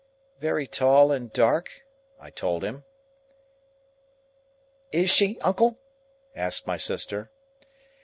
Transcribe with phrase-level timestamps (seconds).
[0.39, 1.81] "Very tall and dark,"
[2.19, 2.85] I told him.
[4.91, 5.77] "Is she, uncle?"
[6.35, 7.29] asked my sister.